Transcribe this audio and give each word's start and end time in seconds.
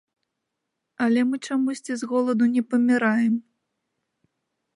Але 1.07 1.21
мы 1.33 1.39
чамусьці 1.47 1.93
з 2.03 2.11
голаду 2.13 2.45
не 2.57 2.63
паміраем. 2.73 3.35